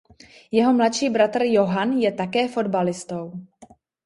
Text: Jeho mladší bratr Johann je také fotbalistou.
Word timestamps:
Jeho 0.51 0.73
mladší 0.73 1.09
bratr 1.09 1.41
Johann 1.43 1.91
je 1.93 2.11
také 2.11 2.47
fotbalistou. 2.47 3.31